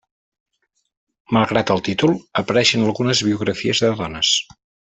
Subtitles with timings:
[1.37, 4.35] Malgrat el títol, apareixen algunes biografies de dones.